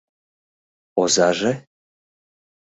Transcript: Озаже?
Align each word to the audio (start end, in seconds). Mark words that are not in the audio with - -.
Озаже? 1.01 1.51